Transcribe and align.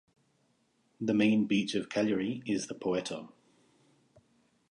The 0.99 1.13
main 1.13 1.45
beach 1.45 1.75
of 1.75 1.87
Cagliari 1.87 2.41
is 2.47 2.65
the 2.65 2.73
Poetto. 2.73 3.31